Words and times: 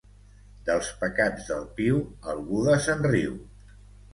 Dels 0.69 0.87
pecats 1.01 1.45
del 1.51 1.67
piu, 1.81 2.01
el 2.33 2.43
Buda 2.49 2.81
se'n 2.87 3.07
riu. 3.13 3.37